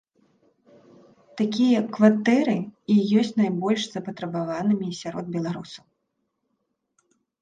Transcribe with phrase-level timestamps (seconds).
[1.41, 2.57] Такія кватэры
[2.93, 5.85] і ёсць найбольш запатрабаванымі сярод беларусаў.